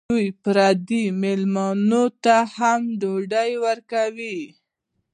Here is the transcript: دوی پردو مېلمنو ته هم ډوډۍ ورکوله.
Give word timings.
دوی 0.09 0.27
پردو 0.43 1.01
مېلمنو 1.21 2.05
ته 2.23 2.35
هم 2.55 2.81
ډوډۍ 3.01 3.51
ورکوله. 3.65 4.35